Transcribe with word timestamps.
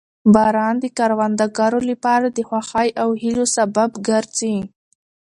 باران 0.33 0.75
د 0.83 0.85
کروندګرو 0.97 1.79
لپاره 1.89 2.27
د 2.29 2.39
خوښۍ 2.49 2.89
او 3.01 3.09
هیلو 3.21 3.45
سبب 3.55 3.89
ګرځي 4.07 4.57